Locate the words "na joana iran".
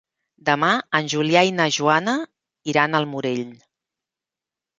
1.57-3.01